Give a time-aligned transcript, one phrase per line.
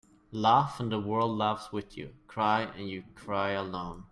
[0.31, 2.15] Laugh and the world laughs with you.
[2.27, 4.05] Cry and you cry alone.